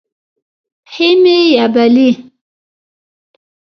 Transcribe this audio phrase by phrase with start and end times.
[0.87, 2.09] پښې مې یبلي